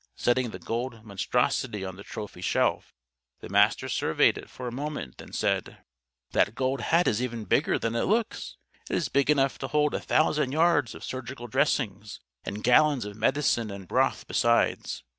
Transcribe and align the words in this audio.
Setting 0.15 0.49
the 0.49 0.57
golden 0.57 1.05
monstrosity 1.05 1.85
on 1.85 1.95
the 1.95 2.01
trophy 2.03 2.41
shelf, 2.41 2.91
the 3.39 3.49
Master 3.49 3.87
surveyed 3.87 4.35
it 4.35 4.49
for 4.49 4.67
a 4.67 4.71
moment; 4.71 5.19
then 5.19 5.31
said: 5.31 5.77
"That 6.31 6.55
Gold 6.55 6.81
Hat 6.81 7.07
is 7.07 7.21
even 7.21 7.45
bigger 7.45 7.77
than 7.77 7.93
it 7.93 8.05
looks. 8.05 8.57
It 8.89 8.95
is 8.95 9.09
big 9.09 9.29
enough 9.29 9.59
to 9.59 9.67
hold 9.67 9.93
a 9.93 9.99
thousand 9.99 10.53
yards 10.53 10.95
of 10.95 11.03
surgical 11.03 11.45
dressings; 11.45 12.19
and 12.43 12.63
gallons 12.63 13.05
of 13.05 13.15
medicine 13.15 13.69
and 13.69 13.87
broth, 13.87 14.27
besides. 14.27 15.03